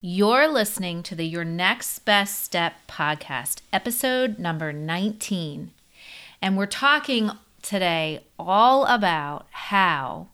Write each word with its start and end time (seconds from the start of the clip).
You're 0.00 0.46
listening 0.46 1.02
to 1.02 1.16
the 1.16 1.26
Your 1.26 1.44
Next 1.44 2.04
Best 2.04 2.44
Step 2.44 2.74
podcast, 2.86 3.62
episode 3.72 4.38
number 4.38 4.72
19. 4.72 5.72
And 6.40 6.56
we're 6.56 6.66
talking 6.66 7.32
today 7.62 8.24
all 8.38 8.84
about 8.84 9.48
how 9.50 10.28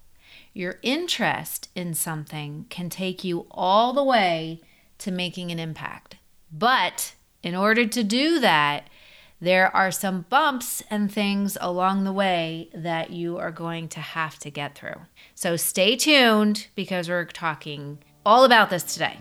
your 0.53 0.79
interest 0.83 1.71
in 1.75 1.95
something 1.95 2.67
can 2.69 2.91
take 2.91 3.25
you 3.25 3.47
all 3.51 3.95
the 3.95 4.05
way 4.05 4.61
to 4.99 5.11
making 5.11 5.51
an 5.51 5.59
impact. 5.59 6.17
But 6.53 7.15
in 7.43 7.55
order 7.55 7.87
to 7.87 8.05
do 8.05 8.41
that, 8.41 8.91
there 9.41 9.75
are 9.75 9.91
some 9.91 10.27
bumps 10.29 10.83
and 10.91 11.11
things 11.11 11.57
along 11.59 12.05
the 12.05 12.13
way 12.13 12.69
that 12.75 13.13
you 13.13 13.39
are 13.39 13.51
going 13.51 13.89
to 13.89 14.01
have 14.01 14.39
to 14.41 14.51
get 14.51 14.75
through. 14.75 15.01
So 15.35 15.57
stay 15.57 15.97
tuned 15.97 16.67
because 16.75 17.09
we're 17.09 17.25
talking 17.25 18.01
all 18.27 18.45
about 18.45 18.69
this 18.69 18.83
today. 18.83 19.21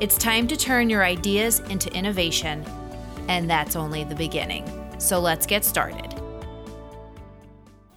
It's 0.00 0.16
time 0.16 0.46
to 0.46 0.56
turn 0.56 0.88
your 0.88 1.04
ideas 1.04 1.58
into 1.58 1.92
innovation, 1.92 2.64
and 3.26 3.50
that's 3.50 3.74
only 3.74 4.04
the 4.04 4.14
beginning. 4.14 4.64
So 4.98 5.18
let's 5.18 5.44
get 5.44 5.64
started. 5.64 6.14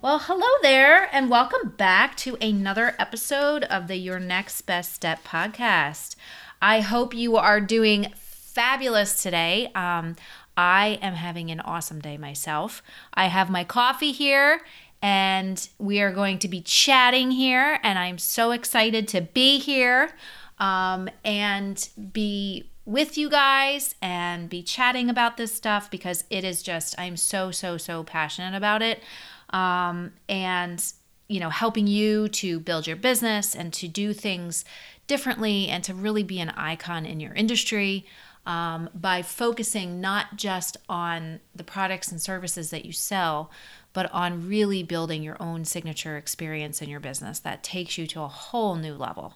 Well, 0.01 0.17
hello 0.17 0.47
there, 0.63 1.09
and 1.15 1.29
welcome 1.29 1.75
back 1.77 2.17
to 2.17 2.37
another 2.41 2.95
episode 2.97 3.65
of 3.65 3.87
the 3.87 3.97
Your 3.97 4.17
Next 4.17 4.63
Best 4.63 4.93
Step 4.93 5.23
podcast. 5.23 6.15
I 6.59 6.79
hope 6.79 7.13
you 7.13 7.37
are 7.37 7.61
doing 7.61 8.11
fabulous 8.15 9.21
today. 9.21 9.71
Um, 9.75 10.15
I 10.57 10.97
am 11.03 11.13
having 11.13 11.51
an 11.51 11.59
awesome 11.59 12.01
day 12.01 12.17
myself. 12.17 12.81
I 13.13 13.27
have 13.27 13.51
my 13.51 13.63
coffee 13.63 14.11
here 14.11 14.61
and 15.03 15.69
we 15.77 16.01
are 16.01 16.11
going 16.11 16.39
to 16.39 16.47
be 16.47 16.61
chatting 16.61 17.31
here, 17.31 17.79
and 17.83 17.99
I'm 17.99 18.17
so 18.17 18.51
excited 18.51 19.07
to 19.09 19.21
be 19.21 19.59
here 19.59 20.13
um, 20.61 21.09
and 21.25 21.89
be 22.13 22.69
with 22.85 23.17
you 23.17 23.29
guys 23.29 23.95
and 24.01 24.47
be 24.47 24.61
chatting 24.61 25.09
about 25.09 25.35
this 25.35 25.53
stuff 25.53 25.89
because 25.89 26.23
it 26.29 26.43
is 26.43 26.61
just, 26.61 26.97
I'm 26.99 27.17
so, 27.17 27.51
so, 27.51 27.77
so 27.77 28.03
passionate 28.03 28.55
about 28.55 28.81
it. 28.81 29.03
Um, 29.49 30.13
and, 30.29 30.81
you 31.27 31.39
know, 31.39 31.49
helping 31.49 31.87
you 31.87 32.29
to 32.29 32.59
build 32.59 32.85
your 32.85 32.95
business 32.95 33.55
and 33.55 33.73
to 33.73 33.87
do 33.87 34.13
things 34.13 34.63
differently 35.07 35.67
and 35.67 35.83
to 35.83 35.93
really 35.93 36.23
be 36.23 36.39
an 36.39 36.49
icon 36.51 37.05
in 37.05 37.19
your 37.19 37.33
industry. 37.33 38.05
Um, 38.43 38.89
by 38.95 39.21
focusing 39.21 40.01
not 40.01 40.35
just 40.35 40.75
on 40.89 41.41
the 41.55 41.63
products 41.63 42.11
and 42.11 42.19
services 42.19 42.71
that 42.71 42.85
you 42.85 42.91
sell, 42.91 43.51
but 43.93 44.11
on 44.11 44.47
really 44.47 44.83
building 44.83 45.23
your 45.23 45.37
own 45.41 45.65
signature 45.65 46.17
experience 46.17 46.81
in 46.81 46.89
your 46.89 46.99
business 46.99 47.39
that 47.39 47.63
takes 47.63 47.97
you 47.97 48.07
to 48.07 48.21
a 48.21 48.27
whole 48.27 48.75
new 48.75 48.93
level. 48.93 49.33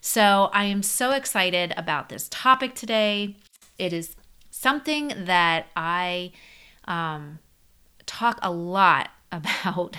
So, 0.00 0.50
I 0.52 0.64
am 0.64 0.82
so 0.82 1.12
excited 1.12 1.72
about 1.76 2.08
this 2.08 2.28
topic 2.30 2.74
today. 2.74 3.36
It 3.78 3.92
is 3.92 4.16
something 4.50 5.12
that 5.24 5.66
I 5.74 6.32
um, 6.86 7.38
talk 8.06 8.38
a 8.42 8.50
lot 8.50 9.10
about. 9.32 9.96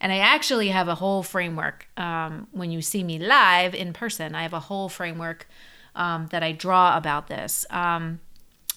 and 0.00 0.12
I 0.12 0.18
actually 0.18 0.68
have 0.68 0.88
a 0.88 0.94
whole 0.94 1.22
framework. 1.22 1.88
Um, 1.96 2.46
when 2.52 2.70
you 2.70 2.82
see 2.82 3.02
me 3.02 3.18
live 3.18 3.74
in 3.74 3.92
person, 3.92 4.34
I 4.34 4.42
have 4.42 4.52
a 4.52 4.60
whole 4.60 4.88
framework 4.88 5.48
um, 5.94 6.28
that 6.30 6.42
I 6.42 6.52
draw 6.52 6.96
about 6.96 7.26
this. 7.26 7.66
Um, 7.70 8.20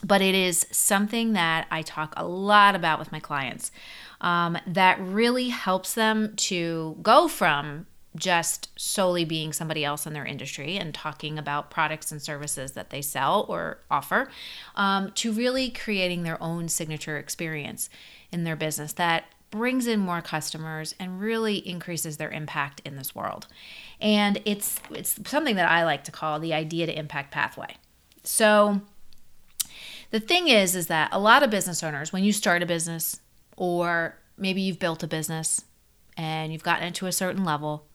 but 0.04 0.22
it 0.22 0.36
is 0.36 0.66
something 0.72 1.34
that 1.34 1.68
I 1.72 1.82
talk 1.82 2.14
a 2.18 2.26
lot 2.26 2.76
about 2.76 3.00
with 3.00 3.12
my 3.12 3.20
clients 3.20 3.72
um, 4.22 4.58
that 4.68 5.00
really 5.00 5.50
helps 5.50 5.94
them 5.94 6.36
to 6.38 6.98
go 7.02 7.28
from 7.28 7.88
just 8.16 8.68
solely 8.78 9.24
being 9.24 9.54
somebody 9.54 9.86
else 9.86 10.06
in 10.06 10.14
their 10.14 10.26
industry 10.26 10.78
and 10.78 10.94
talking 10.94 11.40
about 11.40 11.72
products 11.72 12.12
and 12.12 12.22
services 12.22 12.74
that 12.74 12.90
they 12.90 13.02
sell 13.02 13.46
or 13.48 13.80
offer 13.90 14.30
um, 14.76 15.12
to 15.12 15.32
really 15.32 15.70
creating 15.70 16.24
their 16.24 16.42
own 16.44 16.68
signature 16.68 17.18
experience 17.18 17.90
in 18.32 18.44
their 18.44 18.56
business 18.56 18.94
that 18.94 19.26
brings 19.50 19.86
in 19.88 20.00
more 20.00 20.22
customers 20.22 20.96
and 21.00 21.20
really 21.20 21.58
increases 21.68 22.18
their 22.18 22.32
impact 22.32 22.82
in 22.86 22.96
this 22.96 23.14
world. 23.14 23.48
And 24.00 24.42
it's 24.46 24.80
it's 24.90 25.20
something 25.30 25.58
that 25.58 25.70
I 25.70 25.84
like 25.84 26.06
to 26.06 26.12
call 26.12 26.40
the 26.40 26.54
idea 26.54 26.86
to 26.86 26.98
impact 26.98 27.32
pathway. 27.32 27.76
So 28.24 28.82
the 30.12 30.20
thing 30.20 30.48
is, 30.48 30.76
is 30.76 30.88
that 30.88 31.10
a 31.12 31.20
lot 31.20 31.44
of 31.44 31.50
business 31.50 31.84
owners, 31.84 32.14
when 32.14 32.24
you 32.24 32.32
start 32.32 32.62
a 32.62 32.66
business, 32.66 33.20
or 33.58 34.18
maybe 34.38 34.62
you've 34.62 34.80
built 34.80 35.04
a 35.04 35.08
business 35.08 35.66
and 36.18 36.52
you've 36.52 36.64
gotten 36.64 36.88
it 36.88 36.96
to 36.96 37.08
a 37.08 37.12
certain 37.12 37.44
level, 37.44 37.88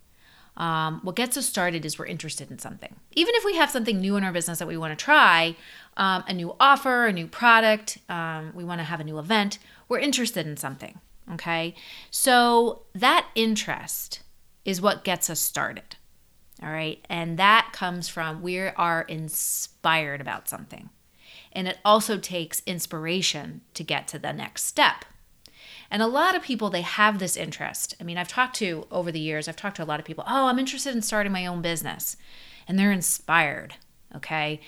um, 0.57 1.01
what 1.03 1.17
gets 1.17 1.37
us 1.37 1.45
started 1.45 1.85
is 1.85 1.99
we're 1.99 2.07
interested 2.07 2.51
in 2.51 2.59
something. 2.59 2.97
Even 3.15 3.35
if 3.35 3.45
we 3.45 3.57
have 3.57 3.71
something 3.71 4.01
new 4.01 4.17
in 4.17 4.25
our 4.25 4.33
business 4.33 4.59
that 4.59 4.69
we 4.69 4.77
want 4.77 4.99
to 4.99 5.05
try, 5.05 5.55
um, 5.99 6.25
a 6.27 6.33
new 6.33 6.57
offer, 6.59 7.07
a 7.07 7.13
new 7.13 7.27
product, 7.27 7.99
um, 8.09 8.53
we 8.55 8.65
want 8.65 8.81
to 8.81 8.85
have 8.85 9.01
a 9.01 9.05
new 9.05 9.19
event, 9.19 9.59
we're 9.89 9.99
interested 9.99 10.47
in 10.47 10.57
something. 10.57 10.99
Okay. 11.33 11.75
So 12.11 12.83
that 12.95 13.27
interest 13.35 14.21
is 14.65 14.81
what 14.81 15.05
gets 15.05 15.29
us 15.29 15.41
started. 15.41 15.97
All 16.63 16.71
right. 16.71 17.05
And 17.11 17.39
that 17.39 17.71
comes 17.73 18.09
from 18.09 18.41
we 18.41 18.59
are 18.59 19.03
inspired 19.03 20.21
about 20.23 20.49
something. 20.49 20.89
And 21.57 21.67
it 21.67 21.79
also 21.87 22.19
takes 22.19 22.61
inspiration 22.67 23.63
to 23.73 23.83
get 23.83 24.07
to 24.09 24.19
the 24.19 24.35
next 24.35 24.65
step. 24.65 25.07
And 25.91 26.03
a 26.03 26.07
lot 26.07 26.35
of 26.35 26.43
people, 26.43 26.69
they 26.69 26.83
have 26.83 27.19
this 27.19 27.35
interest. 27.35 27.95
I 27.99 28.05
mean, 28.05 28.19
I've 28.19 28.29
talked 28.29 28.57
to 28.57 28.87
over 28.91 29.11
the 29.11 29.19
years, 29.19 29.49
I've 29.49 29.57
talked 29.57 29.77
to 29.77 29.83
a 29.83 29.87
lot 29.87 29.99
of 29.99 30.05
people, 30.05 30.23
oh, 30.29 30.49
I'm 30.49 30.59
interested 30.59 30.95
in 30.95 31.01
starting 31.01 31.33
my 31.33 31.47
own 31.47 31.63
business. 31.63 32.19
And 32.69 32.79
they're 32.79 32.93
inspired, 32.93 33.77
okay? 34.15 34.61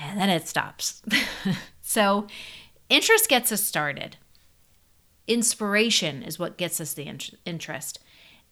And 0.00 0.20
then 0.20 0.30
it 0.30 0.46
stops. 0.46 1.02
so, 1.82 2.28
interest 2.88 3.28
gets 3.28 3.50
us 3.50 3.64
started. 3.64 4.18
Inspiration 5.26 6.22
is 6.22 6.38
what 6.38 6.58
gets 6.58 6.80
us 6.80 6.94
the 6.94 7.10
interest. 7.44 7.98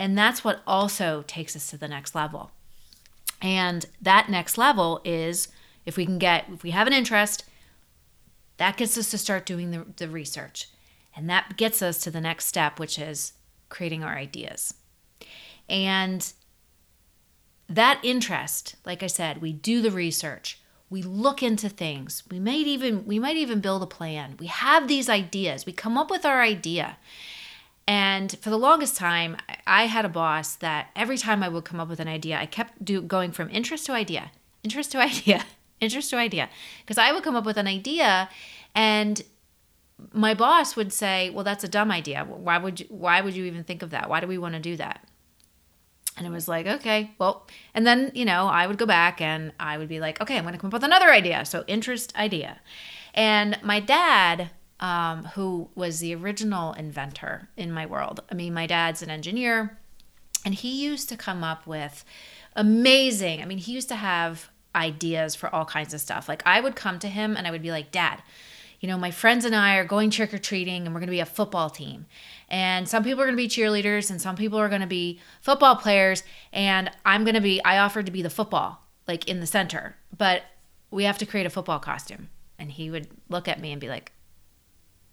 And 0.01 0.19
that's 0.19 0.43
what 0.43 0.63
also 0.67 1.23
takes 1.29 1.55
us 1.55 1.71
to 1.71 1.79
the 1.79 1.87
next 1.87 2.17
level. 2.17 2.51
And 3.41 3.87
that 4.03 4.29
next 4.29 4.59
level 4.59 5.01
is 5.05 5.47
if 5.91 5.97
we 5.97 6.07
can 6.07 6.19
get, 6.19 6.45
if 6.53 6.63
we 6.63 6.71
have 6.71 6.87
an 6.87 6.93
interest, 6.93 7.45
that 8.59 8.77
gets 8.77 8.97
us 8.97 9.11
to 9.11 9.19
start 9.19 9.45
doing 9.45 9.73
the, 9.73 9.85
the 9.97 10.09
research. 10.09 10.69
And 11.17 11.29
that 11.29 11.57
gets 11.57 11.83
us 11.83 11.99
to 12.05 12.13
the 12.13 12.21
next 12.21 12.47
step, 12.47 12.79
which 12.79 12.97
is 12.97 13.33
creating 13.71 14.05
our 14.05 14.15
ideas. 14.15 14.75
And 15.69 16.33
that 17.69 17.99
interest, 18.05 18.77
like 18.87 19.03
I 19.03 19.09
said, 19.09 19.43
we 19.43 19.53
do 19.53 19.83
the 19.83 19.91
research, 19.91 20.61
we 20.89 21.03
look 21.03 21.43
into 21.43 21.69
things. 21.69 22.23
We 22.31 22.39
might 22.39 22.69
even 22.69 23.05
we 23.05 23.19
might 23.19 23.37
even 23.37 23.61
build 23.61 23.83
a 23.83 23.87
plan. 23.87 24.37
We 24.39 24.47
have 24.47 24.87
these 24.87 25.09
ideas. 25.09 25.67
We 25.67 25.73
come 25.73 25.99
up 25.99 26.09
with 26.11 26.25
our 26.25 26.41
idea. 26.41 26.99
And 27.87 28.37
for 28.41 28.51
the 28.51 28.59
longest 28.59 28.97
time, 28.97 29.37
I 29.67 29.87
had 29.87 30.05
a 30.05 30.09
boss 30.09 30.55
that 30.57 30.91
every 30.95 31.19
time 31.19 31.43
I 31.43 31.49
would 31.49 31.65
come 31.65 31.81
up 31.81 31.89
with 31.89 31.99
an 31.99 32.07
idea, 32.09 32.39
I 32.39 32.47
kept 32.47 32.85
do, 32.85 33.03
going 33.03 33.33
from 33.33 33.51
interest 33.51 33.87
to 33.87 33.93
idea, 33.93 34.31
interest 34.63 34.93
to 34.93 34.99
idea, 35.11 35.45
interest 35.81 36.11
to 36.11 36.17
idea 36.17 36.49
because 36.81 36.99
I 36.99 37.13
would 37.13 37.23
come 37.23 37.37
up 37.37 37.45
with 37.45 37.57
an 37.57 37.67
idea 37.67 38.29
and 38.75 39.23
my 40.13 40.33
boss 40.33 40.77
would 40.77 40.93
say, 40.93 41.31
"Well, 41.31 41.45
that's 41.45 41.65
a 41.65 41.69
dumb 41.69 41.91
idea. 41.91 42.25
Why 42.25 42.57
would 42.59 42.81
you 42.81 42.87
why 42.89 43.21
would 43.21 43.37
you 43.37 43.45
even 43.45 43.65
think 43.65 43.83
of 43.83 43.91
that? 43.91 44.09
Why 44.09 44.21
do 44.21 44.27
we 44.27 44.39
want 44.39 44.55
to 44.55 44.61
do 44.61 44.77
that?" 44.77 45.07
And 46.17 46.27
it 46.27 46.31
was 46.31 46.49
like, 46.49 46.67
"Okay, 46.67 47.11
well." 47.19 47.47
And 47.75 47.87
then, 47.87 48.11
you 48.15 48.25
know, 48.25 48.47
I 48.47 48.67
would 48.67 48.79
go 48.79 48.87
back 48.87 49.21
and 49.21 49.53
I 49.61 49.77
would 49.77 49.89
be 49.89 50.01
like, 50.01 50.21
"Okay, 50.21 50.39
I'm 50.39 50.45
going 50.45 50.55
to 50.55 50.59
come 50.59 50.69
up 50.69 50.73
with 50.73 50.85
another 50.85 51.11
idea." 51.11 51.45
So, 51.45 51.65
interest 51.67 52.17
idea. 52.17 52.61
And 53.15 53.59
my 53.63 53.81
dad 53.81 54.51
um, 54.81 55.25
who 55.35 55.69
was 55.75 56.01
the 56.01 56.15
original 56.15 56.73
inventor 56.73 57.49
in 57.57 57.71
my 57.71 57.87
world. 57.87 58.23
I 58.31 58.35
mean, 58.35 58.55
my 58.55 58.67
dad's 58.67 59.03
an 59.03 59.11
engineer, 59.11 59.79
and 60.45 60.55
he 60.55 60.83
used 60.83 61.09
to 61.11 61.17
come 61.17 61.45
up 61.45 61.67
with 61.67 62.05
amazing. 62.57 63.43
I 63.43 63.45
mean, 63.45 63.59
he 63.59 63.73
used 63.73 63.89
to 63.91 63.97
have 63.97 64.50
ideas 64.75 65.35
for 65.35 65.53
all 65.55 65.65
kinds 65.65 65.95
of 65.95 66.01
stuff. 66.01 66.29
Like 66.29 66.43
I 66.47 66.61
would 66.61 66.77
come 66.77 66.99
to 67.01 67.09
him 67.09 67.37
and 67.37 67.47
I 67.47 67.51
would 67.51 67.63
be 67.63 67.71
like, 67.71 67.91
Dad, 67.91 68.23
you 68.81 68.89
know, 68.89 68.97
my 68.97 69.11
friends 69.11 69.45
and 69.45 69.55
I 69.55 69.77
are 69.77 69.85
going 69.85 70.11
trick 70.11 70.33
or 70.33 70.39
treating 70.39 70.87
and 70.87 70.95
we're 70.95 71.01
going 71.01 71.09
to 71.09 71.13
be 71.13 71.21
a 71.21 71.27
football 71.27 71.69
team. 71.69 72.07
And 72.49 72.89
some 72.89 73.05
people 73.05 73.23
are 73.23 73.27
going 73.27 73.37
to 73.37 73.43
be 73.43 73.49
cheerleaders 73.49 74.11
and 74.11 74.21
some 74.21 74.37
people 74.37 74.59
are 74.59 74.69
going 74.69 74.81
to 74.81 74.87
be 74.87 75.21
football 75.43 75.77
players. 75.77 76.23
And 76.53 76.91
I'm 77.05 77.25
going 77.25 77.35
to 77.35 77.41
be, 77.41 77.63
I 77.63 77.79
offered 77.79 78.07
to 78.07 78.13
be 78.13 78.23
the 78.23 78.31
football, 78.31 78.81
like 79.07 79.29
in 79.29 79.41
the 79.41 79.47
center. 79.47 79.97
But 80.17 80.43
we 80.91 81.05
have 81.05 81.19
to 81.19 81.27
create 81.27 81.47
a 81.47 81.51
football 81.51 81.79
costume. 81.79 82.31
And 82.59 82.71
he 82.71 82.91
would 82.91 83.09
look 83.29 83.49
at 83.49 83.61
me 83.61 83.73
and 83.73 83.81
be 83.81 83.89
like, 83.89 84.13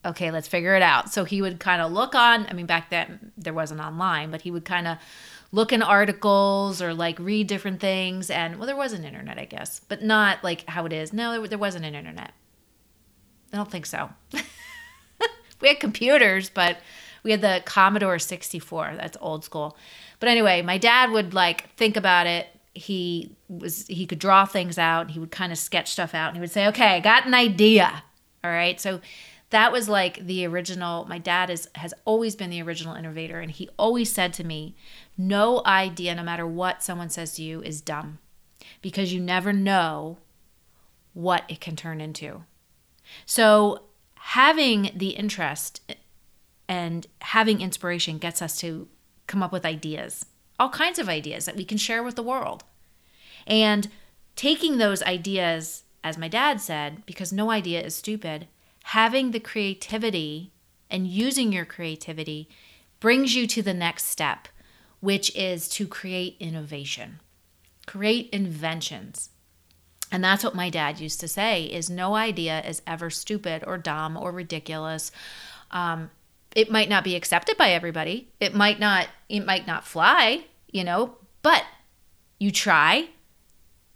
okay, 0.05 0.31
let's 0.31 0.47
figure 0.47 0.75
it 0.75 0.81
out. 0.81 1.11
So 1.11 1.25
he 1.25 1.41
would 1.41 1.59
kind 1.59 1.81
of 1.81 1.91
look 1.91 2.15
on, 2.15 2.47
I 2.49 2.53
mean, 2.53 2.65
back 2.65 2.89
then 2.89 3.31
there 3.37 3.53
wasn't 3.53 3.81
online, 3.81 4.31
but 4.31 4.41
he 4.41 4.51
would 4.51 4.63
kind 4.63 4.87
of 4.87 4.97
look 5.51 5.71
in 5.71 5.81
articles 5.81 6.81
or 6.81 6.93
like 6.93 7.17
read 7.19 7.47
different 7.47 7.79
things. 7.79 8.29
And 8.29 8.57
well, 8.57 8.67
there 8.67 8.75
was 8.75 8.93
an 8.93 9.03
internet, 9.03 9.37
I 9.37 9.45
guess, 9.45 9.79
but 9.87 10.03
not 10.03 10.43
like 10.43 10.67
how 10.69 10.85
it 10.85 10.93
is. 10.93 11.13
No, 11.13 11.31
there, 11.31 11.47
there 11.47 11.57
wasn't 11.57 11.85
an 11.85 11.95
internet. 11.95 12.31
I 13.53 13.57
don't 13.57 13.71
think 13.71 13.85
so. 13.85 14.09
we 15.61 15.69
had 15.69 15.79
computers, 15.79 16.49
but 16.49 16.77
we 17.23 17.31
had 17.31 17.41
the 17.41 17.61
Commodore 17.65 18.19
64. 18.19 18.95
That's 18.97 19.17
old 19.21 19.43
school. 19.43 19.77
But 20.19 20.29
anyway, 20.29 20.61
my 20.61 20.77
dad 20.77 21.11
would 21.11 21.33
like 21.33 21.73
think 21.75 21.95
about 21.97 22.27
it. 22.27 22.47
He 22.73 23.35
was 23.47 23.87
he 23.87 24.05
could 24.05 24.19
draw 24.19 24.45
things 24.45 24.77
out. 24.77 25.11
He 25.11 25.19
would 25.19 25.31
kind 25.31 25.51
of 25.51 25.57
sketch 25.57 25.91
stuff 25.91 26.13
out 26.13 26.27
and 26.29 26.37
he 26.37 26.41
would 26.41 26.51
say, 26.51 26.67
"Okay, 26.67 26.95
I 26.95 26.99
got 26.99 27.25
an 27.25 27.33
idea." 27.33 28.03
All 28.43 28.51
right? 28.51 28.79
So 28.79 29.01
that 29.49 29.71
was 29.71 29.87
like 29.89 30.25
the 30.25 30.45
original 30.45 31.05
my 31.05 31.17
dad 31.17 31.49
is 31.49 31.69
has 31.75 31.93
always 32.05 32.35
been 32.35 32.49
the 32.49 32.61
original 32.61 32.95
innovator 32.95 33.39
and 33.39 33.51
he 33.51 33.69
always 33.77 34.11
said 34.11 34.33
to 34.33 34.43
me, 34.43 34.75
"No 35.17 35.61
idea 35.65 36.15
no 36.15 36.23
matter 36.23 36.45
what 36.45 36.83
someone 36.83 37.09
says 37.09 37.33
to 37.35 37.43
you 37.43 37.61
is 37.61 37.81
dumb 37.81 38.19
because 38.81 39.11
you 39.11 39.19
never 39.19 39.51
know 39.51 40.19
what 41.13 41.43
it 41.49 41.59
can 41.59 41.75
turn 41.75 41.99
into." 41.99 42.43
So, 43.25 43.83
having 44.15 44.91
the 44.95 45.09
interest 45.09 45.81
and 46.67 47.07
having 47.21 47.61
inspiration 47.61 48.17
gets 48.17 48.41
us 48.41 48.59
to 48.59 48.87
come 49.25 49.41
up 49.41 49.51
with 49.51 49.65
ideas, 49.65 50.25
all 50.59 50.69
kinds 50.69 50.99
of 50.99 51.09
ideas 51.09 51.45
that 51.45 51.55
we 51.55 51.65
can 51.65 51.77
share 51.77 52.03
with 52.03 52.15
the 52.15 52.23
world. 52.23 52.63
And 53.45 53.89
taking 54.35 54.77
those 54.77 55.01
ideas, 55.03 55.83
as 56.03 56.17
my 56.17 56.27
dad 56.27 56.59
said, 56.61 57.05
because 57.05 57.31
no 57.31 57.51
idea 57.51 57.81
is 57.81 57.95
stupid, 57.95 58.47
having 58.83 59.31
the 59.31 59.39
creativity 59.39 60.51
and 60.89 61.07
using 61.07 61.51
your 61.51 61.65
creativity 61.65 62.49
brings 62.99 63.35
you 63.35 63.47
to 63.47 63.61
the 63.61 63.73
next 63.73 64.05
step, 64.05 64.47
which 64.99 65.35
is 65.35 65.67
to 65.69 65.87
create 65.87 66.37
innovation, 66.39 67.19
create 67.85 68.29
inventions. 68.31 69.29
And 70.11 70.23
that's 70.23 70.43
what 70.43 70.55
my 70.55 70.69
dad 70.69 70.99
used 70.99 71.19
to 71.19 71.27
say 71.27 71.63
is 71.63 71.89
no 71.89 72.15
idea 72.15 72.61
is 72.61 72.81
ever 72.87 73.09
stupid 73.09 73.63
or 73.67 73.77
dumb 73.77 74.15
or 74.15 74.31
ridiculous. 74.31 75.11
Um, 75.71 76.11
it 76.55 76.71
might 76.71 76.89
not 76.89 77.03
be 77.03 77.15
accepted 77.15 77.57
by 77.57 77.69
everybody. 77.69 78.29
It 78.39 78.55
might 78.55 78.79
not 78.79 79.07
it 79.29 79.45
might 79.45 79.67
not 79.67 79.85
fly, 79.85 80.45
you 80.71 80.83
know, 80.83 81.17
but 81.41 81.65
you 82.39 82.51
try 82.51 83.09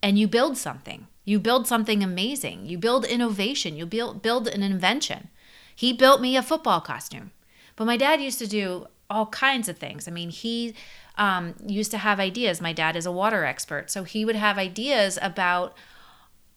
and 0.03 0.19
you 0.19 0.27
build 0.27 0.57
something. 0.57 1.07
You 1.23 1.39
build 1.39 1.65
something 1.65 2.03
amazing. 2.03 2.65
You 2.65 2.77
build 2.77 3.05
innovation. 3.05 3.75
You 3.77 3.85
build 3.85 4.21
build 4.21 4.47
an 4.47 4.63
invention. 4.63 5.29
He 5.75 5.93
built 5.93 6.21
me 6.21 6.35
a 6.35 6.43
football 6.43 6.81
costume. 6.81 7.31
But 7.75 7.85
my 7.85 7.97
dad 7.97 8.21
used 8.21 8.39
to 8.39 8.47
do 8.47 8.87
all 9.11 9.27
kinds 9.27 9.69
of 9.69 9.77
things. 9.77 10.07
I 10.07 10.11
mean, 10.11 10.29
he 10.29 10.73
um, 11.17 11.55
used 11.65 11.91
to 11.91 11.97
have 11.97 12.19
ideas. 12.19 12.61
My 12.61 12.73
dad 12.73 12.95
is 12.95 13.05
a 13.05 13.11
water 13.11 13.45
expert, 13.45 13.91
so 13.91 14.03
he 14.03 14.25
would 14.25 14.35
have 14.35 14.57
ideas 14.57 15.19
about 15.21 15.75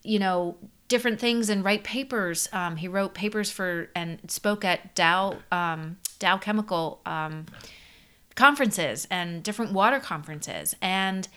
you 0.05 0.19
know, 0.19 0.55
different 0.87 1.19
things 1.19 1.49
and 1.49 1.63
write 1.63 1.83
papers. 1.83 2.47
Um, 2.53 2.77
he 2.77 2.87
wrote 2.87 3.13
papers 3.13 3.49
for 3.51 3.89
and 3.95 4.19
spoke 4.29 4.63
at 4.63 4.95
Dow 4.95 5.37
um, 5.51 5.97
Dow 6.19 6.37
Chemical 6.37 7.01
um, 7.05 7.47
conferences 8.35 9.07
and 9.09 9.43
different 9.43 9.73
water 9.73 9.99
conferences. 9.99 10.75
And 10.81 11.27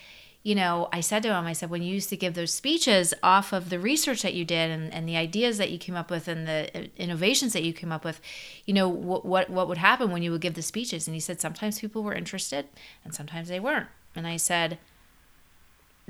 you 0.42 0.54
know, 0.54 0.88
I 0.92 1.00
said 1.00 1.22
to 1.24 1.30
him, 1.30 1.46
I 1.46 1.52
said, 1.52 1.68
when 1.68 1.82
you 1.82 1.92
used 1.92 2.08
to 2.10 2.16
give 2.16 2.34
those 2.34 2.54
speeches 2.54 3.12
off 3.22 3.52
of 3.52 3.70
the 3.70 3.78
research 3.78 4.22
that 4.22 4.34
you 4.34 4.44
did 4.44 4.70
and, 4.70 4.92
and 4.94 5.08
the 5.08 5.16
ideas 5.16 5.58
that 5.58 5.70
you 5.70 5.78
came 5.78 5.96
up 5.96 6.10
with 6.10 6.28
and 6.28 6.46
the 6.46 6.70
uh, 6.74 6.86
innovations 6.96 7.52
that 7.52 7.64
you 7.64 7.72
came 7.72 7.92
up 7.92 8.04
with, 8.04 8.20
you 8.64 8.72
know, 8.72 8.88
what, 8.88 9.24
what 9.24 9.50
what 9.50 9.68
would 9.68 9.78
happen 9.78 10.10
when 10.10 10.22
you 10.22 10.30
would 10.30 10.40
give 10.40 10.54
the 10.54 10.62
speeches? 10.62 11.06
And 11.06 11.14
he 11.14 11.20
said 11.20 11.40
sometimes 11.40 11.80
people 11.80 12.02
were 12.02 12.14
interested 12.14 12.66
and 13.04 13.14
sometimes 13.14 13.48
they 13.48 13.60
weren't. 13.60 13.88
And 14.14 14.26
I 14.26 14.36
said, 14.36 14.78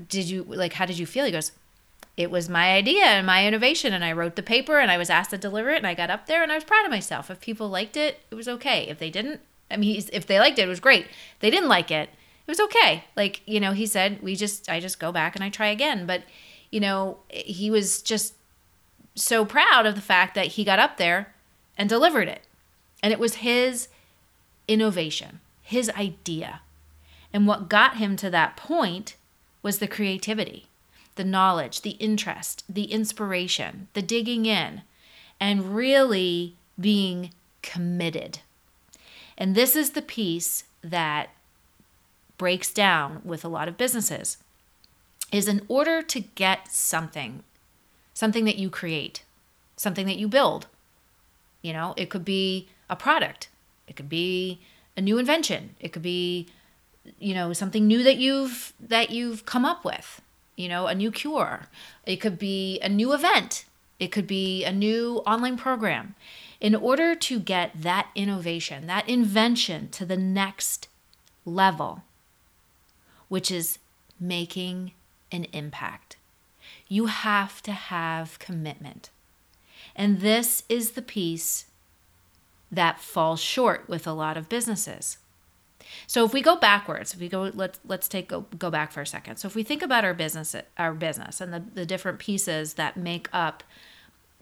did 0.09 0.29
you 0.29 0.45
like 0.45 0.75
how 0.75 0.87
did 0.87 0.99
you 0.99 1.07
feel? 1.07 1.25
He 1.25 1.33
goes, 1.33 1.53
it 2.19 2.31
was 2.31 2.49
my 2.49 2.73
idea 2.75 3.05
and 3.05 3.27
my 3.27 3.47
innovation 3.47 3.95
and 3.95 4.05
i 4.05 4.13
wrote 4.13 4.35
the 4.35 4.43
paper 4.43 4.79
and 4.79 4.91
i 4.91 4.99
was 4.99 5.09
asked 5.09 5.31
to 5.31 5.39
deliver 5.39 5.71
it 5.71 5.79
and 5.79 5.87
i 5.87 5.95
got 5.95 6.11
up 6.11 6.27
there 6.27 6.43
and 6.43 6.51
i 6.51 6.57
was 6.57 6.65
proud 6.65 6.85
of 6.85 6.91
myself 6.91 7.31
if 7.31 7.41
people 7.41 7.69
liked 7.69 7.97
it 7.97 8.19
it 8.31 8.35
was 8.35 8.49
okay 8.49 8.87
if 8.89 8.99
they 8.99 9.09
didn't 9.09 9.41
i 9.71 9.77
mean 9.77 10.03
if 10.13 10.27
they 10.27 10.39
liked 10.41 10.59
it 10.59 10.63
it 10.63 10.69
was 10.69 10.81
great 10.81 11.05
if 11.05 11.39
they 11.41 11.49
didn't 11.49 11.69
like 11.69 11.91
it 11.91 12.11
it 12.49 12.51
was 12.51 12.61
okay. 12.61 13.05
Like 13.17 13.43
you 13.47 13.61
know 13.61 13.73
he 13.73 13.87
said 13.87 14.23
we 14.23 14.35
just 14.35 14.69
i 14.69 14.81
just 14.81 14.99
go 14.99 15.13
back 15.13 15.37
and 15.37 15.45
i 15.45 15.51
try 15.51 15.69
again. 15.69 16.07
But 16.07 16.23
you 16.71 16.81
know 16.81 17.19
he 17.31 17.71
was 17.71 18.03
just 18.03 18.35
so 19.15 19.45
proud 19.45 19.85
of 19.87 19.95
the 19.95 20.01
fact 20.01 20.35
that 20.35 20.49
he 20.49 20.65
got 20.65 20.79
up 20.79 20.97
there 20.97 21.35
and 21.77 21.89
delivered 21.89 22.29
it. 22.29 22.43
And 23.03 23.13
it 23.13 23.19
was 23.21 23.37
his 23.37 23.89
innovation 24.67 25.41
his 25.69 25.91
idea. 25.91 26.63
And 27.31 27.47
what 27.47 27.69
got 27.69 27.99
him 27.99 28.17
to 28.17 28.31
that 28.31 28.57
point 28.57 29.17
was 29.63 29.79
the 29.79 29.87
creativity 29.87 30.65
the 31.17 31.25
knowledge, 31.25 31.83
the 31.83 31.97
interest, 31.99 32.63
the 32.69 32.85
inspiration, 32.85 33.89
the 33.93 34.01
digging 34.01 34.47
in, 34.47 34.83
and 35.41 35.75
really 35.75 36.55
being 36.79 37.33
committed. 37.61 38.39
And 39.37 39.57
this 39.57 39.75
is 39.75 39.91
the 39.91 40.01
piece 40.01 40.63
that 40.81 41.31
breaks 42.39 42.73
down 42.73 43.21
with 43.25 43.45
a 43.45 43.49
lot 43.49 43.69
of 43.69 43.77
businesses 43.77 44.39
is 45.31 45.49
in 45.49 45.61
order 45.69 46.01
to 46.01 46.21
get 46.21 46.73
something, 46.73 47.43
something 48.15 48.45
that 48.47 48.57
you 48.57 48.71
create, 48.71 49.23
something 49.77 50.07
that 50.07 50.17
you 50.17 50.29
build. 50.29 50.67
You 51.61 51.73
know, 51.73 51.93
it 51.97 52.09
could 52.09 52.25
be 52.25 52.69
a 52.89 52.97
product, 52.97 53.49
it 53.87 53.97
could 53.97 54.09
be 54.09 54.61
a 54.97 55.01
new 55.01 55.19
invention, 55.19 55.75
it 55.81 55.93
could 55.93 56.03
be 56.03 56.47
you 57.19 57.33
know 57.33 57.53
something 57.53 57.87
new 57.87 58.03
that 58.03 58.19
you've 58.19 58.73
that 58.81 59.11
you've 59.11 59.47
come 59.47 59.65
up 59.65 59.85
with 59.85 60.21
you 60.59 60.69
know, 60.69 60.89
a 60.89 60.95
new 60.95 61.13
cure. 61.13 61.69
It 62.05 62.17
could 62.17 62.37
be 62.39 62.81
a 62.81 62.89
new 62.89 63.15
event. 63.15 63.65
It 64.01 64.09
could 64.09 64.27
be 64.27 64.65
a 64.65 64.73
new 64.73 65.23
online 65.25 65.57
program. 65.57 66.17
In 66.61 66.75
order 66.75 67.15
to 67.15 67.39
get 67.39 67.71
that 67.81 68.09
innovation, 68.17 68.89
that 68.89 69.09
invention 69.09 69.89
to 69.91 70.05
the 70.05 70.17
next 70.17 70.89
level, 71.45 72.03
which 73.29 73.51
is 73.51 73.79
making 74.19 74.93
an 75.31 75.45
impact, 75.53 76.17
you 76.89 77.07
have 77.07 77.63
to 77.63 77.73
have 77.73 78.39
commitment. 78.39 79.11
And 79.95 80.21
this 80.21 80.63
is 80.69 80.93
the 80.93 81.03
piece 81.03 81.67
that 82.71 83.01
falls 83.01 83.41
short 83.41 83.89
with 83.89 84.07
a 84.07 84.13
lot 84.13 84.37
of 84.37 84.49
businesses. 84.49 85.19
So 86.07 86.25
if 86.25 86.33
we 86.33 86.43
go 86.43 86.57
backwards, 86.57 87.15
if 87.15 87.21
we 87.21 87.29
go 87.29 87.51
let's 87.55 87.81
let's 87.87 88.09
take 88.09 88.29
go, 88.29 88.43
go 88.59 88.71
back 88.71 88.93
for 88.93 89.01
a 89.01 89.07
second. 89.07 89.37
So 89.37 89.49
if 89.49 89.55
we 89.55 89.63
think 89.63 89.83
about 89.83 90.05
our 90.05 90.15
business 90.15 90.55
our 90.77 90.93
business 90.93 91.41
and 91.41 91.53
the, 91.53 91.63
the 91.75 91.87
different 91.87 92.19
pieces 92.19 92.75
that 92.75 92.97
make 92.97 93.29
up 93.33 93.63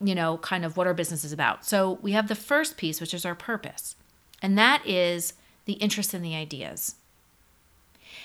you 0.03 0.15
know 0.15 0.39
kind 0.39 0.65
of 0.65 0.77
what 0.77 0.87
our 0.87 0.95
business 0.95 1.25
is 1.25 1.33
about. 1.33 1.65
So 1.65 1.99
we 2.03 2.13
have 2.13 2.29
the 2.29 2.35
first 2.35 2.77
piece 2.77 3.01
which 3.01 3.15
is 3.15 3.25
our 3.25 3.35
purpose. 3.35 3.97
And 4.43 4.59
that 4.59 4.87
is 4.87 5.35
the 5.65 5.75
interest 5.75 6.15
in 6.15 6.23
the 6.23 6.35
ideas. 6.35 6.97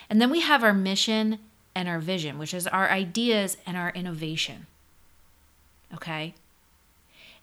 And 0.10 0.22
then 0.22 0.30
we 0.30 0.42
have 0.42 0.64
our 0.64 0.74
mission 0.74 1.40
and 1.74 1.88
our 1.88 2.00
vision, 2.00 2.38
which 2.38 2.54
is 2.54 2.68
our 2.68 2.90
ideas 2.90 3.58
and 3.66 3.78
our 3.78 3.92
innovation. 3.92 4.68
Okay? 5.94 6.36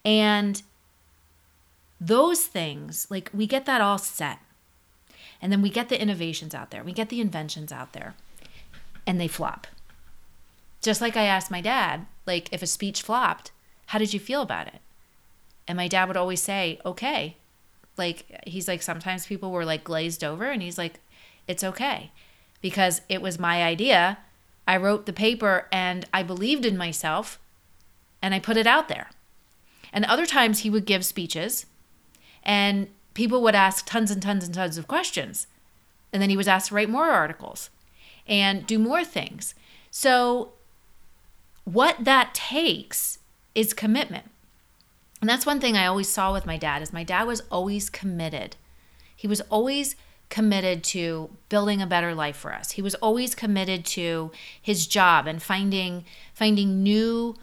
And 0.05 0.63
those 2.01 2.47
things, 2.47 3.07
like 3.11 3.31
we 3.33 3.47
get 3.47 3.67
that 3.67 3.81
all 3.81 3.99
set. 3.99 4.39
And 5.41 5.53
then 5.53 5.63
we 5.63 5.71
get 5.71 5.89
the 5.89 6.01
innovations 6.01 6.55
out 6.55 6.71
there, 6.71 6.83
we 6.83 6.93
get 6.93 7.11
the 7.11 7.21
inventions 7.21 7.71
out 7.73 7.93
there, 7.93 8.15
and 9.07 9.21
they 9.21 9.29
flop. 9.29 9.67
Just 10.83 11.01
like 11.01 11.17
I 11.17 11.25
asked 11.25 11.51
my 11.51 11.61
dad, 11.61 12.07
like 12.27 12.53
if 12.53 12.63
a 12.63 12.67
speech 12.67 13.03
flopped, 13.03 13.53
how 13.87 13.99
did 13.99 14.13
you 14.13 14.21
feel 14.21 14.43
about 14.43 14.67
it? 14.67 14.81
And 15.67 15.77
my 15.77 15.89
dad 15.89 16.09
would 16.09 16.17
always 16.17 16.43
say, 16.43 16.81
okay. 16.85 17.37
Like 17.97 18.43
he's 18.47 18.69
like, 18.69 18.83
sometimes 18.83 19.27
people 19.27 19.51
were 19.51 19.65
like 19.65 19.85
glazed 19.85 20.23
over, 20.23 20.51
and 20.51 20.61
he's 20.61 20.79
like, 20.79 21.01
it's 21.47 21.65
okay 21.65 22.11
because 22.61 23.01
it 23.09 23.23
was 23.23 23.39
my 23.39 23.63
idea. 23.63 24.19
I 24.67 24.77
wrote 24.77 25.07
the 25.07 25.13
paper 25.13 25.67
and 25.73 26.05
I 26.13 26.23
believed 26.23 26.65
in 26.65 26.77
myself 26.77 27.39
and 28.21 28.35
I 28.35 28.41
put 28.41 28.57
it 28.57 28.67
out 28.67 28.89
there. 28.89 29.11
And 29.93 30.05
other 30.05 30.27
times 30.27 30.61
he 30.61 30.71
would 30.71 30.85
give 30.85 31.05
speeches 31.05 31.67
and 32.43 32.89
people 33.15 33.43
would 33.43 33.55
ask 33.55 33.87
tons 33.87 34.11
and 34.11 34.23
tons 34.23 34.45
and 34.45 34.55
tons 34.55 34.79
of 34.79 34.89
questions. 34.89 35.47
And 36.13 36.23
then 36.23 36.31
he 36.31 36.37
was 36.37 36.49
asked 36.49 36.69
to 36.69 36.75
write 36.75 36.91
more 36.91 37.11
articles 37.11 37.71
and 38.27 38.67
do 38.67 38.79
more 38.79 39.05
things. 39.05 39.55
So, 39.91 40.53
what 41.65 42.05
that 42.05 42.35
takes 42.35 43.19
is 43.55 43.75
commitment. 43.75 44.31
And 45.21 45.29
that's 45.29 45.47
one 45.47 45.61
thing 45.61 45.77
I 45.77 45.87
always 45.87 46.09
saw 46.09 46.33
with 46.33 46.47
my 46.47 46.57
dad 46.57 46.81
is 46.81 46.93
my 46.93 47.05
dad 47.05 47.27
was 47.27 47.43
always 47.51 47.91
committed. 47.91 48.57
He 49.15 49.27
was 49.27 49.41
always 49.51 49.97
committed 50.29 50.85
to 50.85 51.31
building 51.49 51.81
a 51.81 51.87
better 51.87 52.15
life 52.15 52.37
for 52.37 52.55
us. 52.55 52.73
He 52.73 52.83
was 52.83 52.95
always 52.97 53.35
committed 53.35 53.85
to 53.87 54.31
his 54.61 54.87
job 54.87 55.27
and 55.27 55.43
finding 55.43 56.05
finding 56.35 56.83
new 56.83 57.35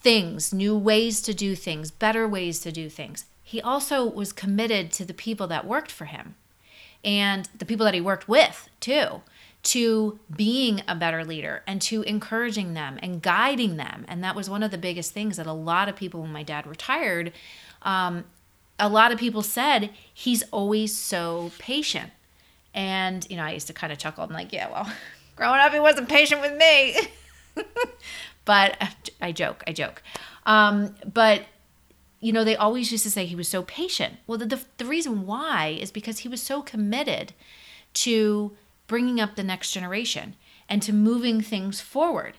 things, 0.00 0.52
new 0.52 0.76
ways 0.76 1.20
to 1.22 1.34
do 1.34 1.54
things, 1.54 1.90
better 1.90 2.28
ways 2.28 2.60
to 2.60 2.72
do 2.72 2.88
things. 2.88 3.24
He 3.42 3.60
also 3.60 4.04
was 4.04 4.32
committed 4.32 4.92
to 4.92 5.04
the 5.04 5.14
people 5.14 5.46
that 5.46 5.66
worked 5.66 5.90
for 5.90 6.04
him 6.04 6.34
and 7.04 7.48
the 7.56 7.64
people 7.64 7.84
that 7.84 7.94
he 7.94 8.00
worked 8.00 8.28
with 8.28 8.68
too 8.80 9.22
to 9.62 10.18
being 10.34 10.82
a 10.86 10.94
better 10.94 11.24
leader 11.24 11.62
and 11.66 11.82
to 11.82 12.02
encouraging 12.02 12.74
them 12.74 12.98
and 13.02 13.20
guiding 13.22 13.76
them. 13.76 14.04
And 14.08 14.22
that 14.22 14.36
was 14.36 14.48
one 14.48 14.62
of 14.62 14.70
the 14.70 14.78
biggest 14.78 15.12
things 15.12 15.36
that 15.36 15.46
a 15.46 15.52
lot 15.52 15.88
of 15.88 15.96
people, 15.96 16.22
when 16.22 16.32
my 16.32 16.42
dad 16.42 16.66
retired, 16.66 17.32
um, 17.82 18.24
a 18.78 18.88
lot 18.88 19.12
of 19.12 19.18
people 19.18 19.42
said 19.42 19.90
he's 20.12 20.42
always 20.52 20.96
so 20.96 21.50
patient. 21.58 22.10
And, 22.74 23.26
you 23.30 23.36
know, 23.36 23.44
I 23.44 23.52
used 23.52 23.66
to 23.68 23.72
kind 23.72 23.92
of 23.92 23.98
chuckle. 23.98 24.24
I'm 24.24 24.30
like, 24.30 24.52
yeah, 24.52 24.70
well, 24.70 24.90
growing 25.36 25.60
up, 25.60 25.72
he 25.72 25.80
wasn't 25.80 26.08
patient 26.08 26.40
with 26.40 26.56
me. 26.56 26.96
but 28.44 28.76
I 29.20 29.32
joke, 29.32 29.64
I 29.66 29.72
joke. 29.72 30.02
Um, 30.46 30.94
but, 31.12 31.42
you 32.20 32.32
know, 32.32 32.44
they 32.44 32.56
always 32.56 32.90
used 32.90 33.04
to 33.04 33.10
say 33.10 33.26
he 33.26 33.36
was 33.36 33.48
so 33.48 33.62
patient. 33.62 34.16
Well, 34.26 34.38
the, 34.38 34.46
the, 34.46 34.64
the 34.78 34.84
reason 34.84 35.26
why 35.26 35.78
is 35.80 35.90
because 35.90 36.20
he 36.20 36.28
was 36.28 36.42
so 36.42 36.62
committed 36.62 37.32
to 37.94 38.52
bringing 38.86 39.20
up 39.20 39.36
the 39.36 39.42
next 39.42 39.72
generation 39.72 40.34
and 40.68 40.82
to 40.82 40.92
moving 40.92 41.40
things 41.40 41.80
forward. 41.80 42.34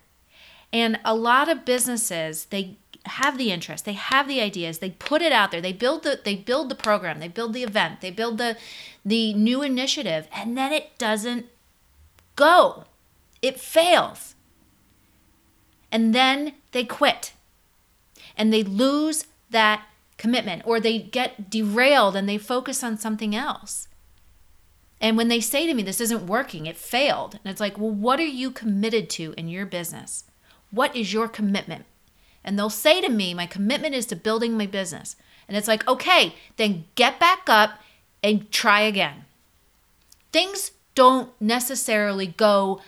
And 0.72 1.00
a 1.04 1.16
lot 1.16 1.50
of 1.50 1.66
businesses, 1.66 2.46
they 2.46 2.78
have 3.10 3.38
the 3.38 3.52
interest, 3.52 3.86
they 3.86 3.94
have 3.94 4.28
the 4.28 4.42
ideas, 4.42 4.80
they 4.80 4.92
put 4.92 5.22
it 5.22 5.32
out 5.32 5.52
there, 5.52 5.62
they 5.62 5.74
build 5.74 6.04
the 6.04 6.20
they 6.24 6.36
build 6.36 6.70
the 6.70 6.76
program, 6.76 7.20
they 7.20 7.28
build 7.28 7.54
the 7.54 7.64
event, 7.64 8.02
they 8.02 8.12
build 8.12 8.38
the 8.38 8.58
the 9.06 9.34
new 9.34 9.62
initiative, 9.62 10.28
and 10.34 10.58
then 10.58 10.72
it 10.72 10.98
doesn't 10.98 11.48
go. 12.36 12.86
It 13.42 13.60
fails. 13.60 14.36
And 15.92 16.14
then 16.14 16.54
they 16.72 16.84
quit. 16.84 17.34
And 18.38 18.54
they 18.54 18.64
lose 18.64 19.26
that 19.50 19.86
commitment 20.18 20.62
or 20.66 20.80
they 20.80 21.00
get 21.00 21.50
derailed 21.50 22.16
and 22.16 22.30
they 22.30 22.38
focus 22.38 22.84
on 22.84 22.98
something 22.98 23.36
else. 23.36 23.88
And 25.02 25.16
when 25.16 25.30
they 25.30 25.40
say 25.40 25.66
to 25.66 25.74
me, 25.74 25.82
this 25.82 26.02
isn't 26.02 26.28
working, 26.28 26.66
it 26.66 26.76
failed, 26.76 27.40
and 27.42 27.50
it's 27.50 27.62
like, 27.62 27.78
well, 27.78 27.90
what 27.90 28.20
are 28.20 28.26
you 28.26 28.52
committed 28.52 29.10
to 29.12 29.34
in 29.38 29.48
your 29.48 29.66
business? 29.66 30.26
What 30.72 30.94
is 30.94 31.14
your 31.14 31.30
commitment? 31.30 31.86
And 32.44 32.58
they'll 32.58 32.70
say 32.70 33.02
to 33.02 33.10
me, 33.10 33.34
my 33.34 33.46
commitment 33.46 33.96
is 33.96 34.06
to 34.08 34.16
building 34.16 34.58
my 34.58 34.66
business. 34.66 35.16
And 35.48 35.58
it's 35.58 35.68
like, 35.68 35.88
okay, 35.88 36.36
then 36.58 36.86
get 36.96 37.20
back 37.20 37.44
up 37.48 37.82
and 38.24 38.52
try 38.52 38.82
again. 38.82 39.26
Things 40.32 40.72
don't 40.96 41.30
necessarily 41.42 42.28
go 42.28 42.82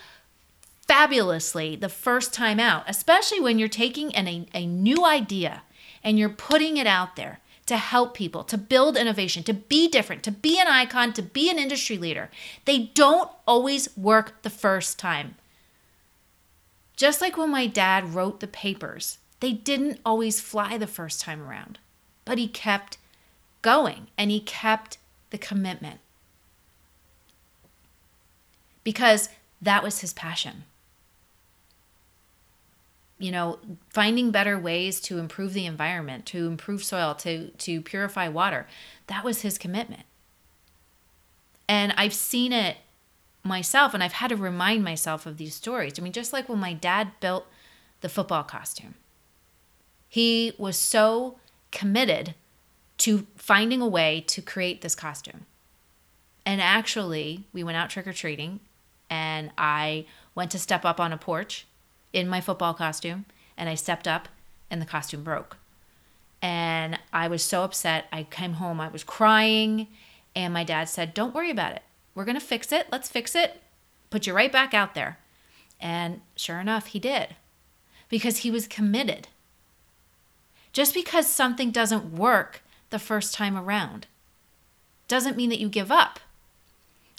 fabulously 0.87 1.75
the 1.75 1.89
first 1.89 2.33
time 2.33 2.59
out, 2.59 2.83
especially 2.87 3.39
when 3.39 3.57
you're 3.57 3.67
taking 3.67 4.13
an, 4.13 4.27
a, 4.27 4.45
a 4.53 4.65
new 4.65 5.05
idea 5.05 5.63
and 6.03 6.19
you're 6.19 6.29
putting 6.29 6.77
it 6.77 6.87
out 6.87 7.15
there 7.15 7.39
to 7.65 7.77
help 7.77 8.13
people, 8.13 8.43
to 8.43 8.57
build 8.57 8.97
innovation, 8.97 9.43
to 9.43 9.53
be 9.53 9.87
different, 9.87 10.23
to 10.23 10.31
be 10.31 10.59
an 10.59 10.67
icon, 10.67 11.13
to 11.13 11.21
be 11.21 11.49
an 11.49 11.57
industry 11.57 11.97
leader. 11.97 12.29
They 12.65 12.91
don't 12.93 13.29
always 13.47 13.95
work 13.95 14.41
the 14.41 14.49
first 14.49 14.99
time. 14.99 15.35
Just 16.97 17.21
like 17.21 17.37
when 17.37 17.49
my 17.49 17.67
dad 17.67 18.13
wrote 18.13 18.41
the 18.41 18.47
papers, 18.47 19.19
they 19.41 19.51
didn't 19.51 19.99
always 20.05 20.39
fly 20.39 20.77
the 20.77 20.87
first 20.87 21.19
time 21.19 21.41
around, 21.41 21.79
but 22.25 22.37
he 22.37 22.47
kept 22.47 22.97
going 23.61 24.07
and 24.17 24.31
he 24.31 24.39
kept 24.39 24.97
the 25.31 25.37
commitment. 25.37 25.99
Because 28.83 29.29
that 29.61 29.83
was 29.83 29.99
his 30.01 30.13
passion. 30.13 30.63
You 33.17 33.31
know 33.31 33.59
finding 33.89 34.31
better 34.31 34.57
ways 34.57 34.99
to 35.01 35.19
improve 35.19 35.53
the 35.53 35.67
environment 35.67 36.25
to 36.27 36.47
improve 36.47 36.83
soil 36.83 37.13
to 37.15 37.49
to 37.49 37.81
purify 37.81 38.27
water 38.27 38.67
that 39.07 39.23
was 39.23 39.41
his 39.41 39.59
commitment. 39.59 40.03
And 41.69 41.93
i've 41.97 42.15
seen 42.15 42.51
it 42.51 42.77
myself 43.43 43.93
and 43.93 44.03
i've 44.03 44.13
had 44.13 44.29
to 44.29 44.35
remind 44.35 44.83
myself 44.83 45.27
of 45.27 45.37
these 45.37 45.53
stories. 45.53 45.99
I 45.99 46.01
mean 46.01 46.13
just 46.13 46.33
like 46.33 46.49
when 46.49 46.57
my 46.57 46.73
dad 46.73 47.11
built 47.19 47.45
the 48.01 48.09
football 48.09 48.41
costume 48.41 48.95
he 50.11 50.53
was 50.57 50.75
so 50.75 51.37
committed 51.71 52.35
to 52.97 53.25
finding 53.35 53.81
a 53.81 53.87
way 53.87 54.23
to 54.27 54.41
create 54.41 54.81
this 54.81 54.95
costume 54.95 55.45
and 56.45 56.59
actually 56.59 57.45
we 57.53 57.63
went 57.63 57.77
out 57.77 57.89
trick-or-treating 57.89 58.59
and 59.09 59.51
i 59.57 60.05
went 60.35 60.51
to 60.51 60.59
step 60.59 60.85
up 60.85 60.99
on 60.99 61.13
a 61.13 61.17
porch 61.17 61.65
in 62.13 62.27
my 62.27 62.41
football 62.41 62.73
costume 62.73 63.25
and 63.57 63.69
I 63.69 63.75
stepped 63.75 64.07
up 64.07 64.27
and 64.69 64.81
the 64.81 64.85
costume 64.85 65.23
broke. 65.23 65.57
And 66.41 66.97
I 67.13 67.27
was 67.27 67.43
so 67.43 67.63
upset. 67.63 68.05
I 68.11 68.23
came 68.23 68.53
home, 68.53 68.81
I 68.81 68.87
was 68.87 69.03
crying, 69.03 69.87
and 70.35 70.53
my 70.53 70.63
dad 70.63 70.89
said, 70.89 71.13
Don't 71.13 71.35
worry 71.35 71.51
about 71.51 71.73
it. 71.73 71.83
We're 72.15 72.25
going 72.25 72.39
to 72.39 72.45
fix 72.45 72.71
it. 72.71 72.87
Let's 72.91 73.09
fix 73.09 73.35
it. 73.35 73.61
Put 74.09 74.25
you 74.25 74.33
right 74.33 74.51
back 74.51 74.73
out 74.73 74.95
there. 74.95 75.19
And 75.79 76.21
sure 76.35 76.59
enough, 76.59 76.87
he 76.87 76.99
did 76.99 77.35
because 78.09 78.37
he 78.37 78.51
was 78.51 78.67
committed. 78.67 79.27
Just 80.73 80.93
because 80.93 81.27
something 81.27 81.71
doesn't 81.71 82.13
work 82.13 82.61
the 82.89 82.99
first 82.99 83.33
time 83.33 83.57
around 83.57 84.07
doesn't 85.07 85.37
mean 85.37 85.49
that 85.49 85.59
you 85.59 85.67
give 85.67 85.91
up. 85.91 86.19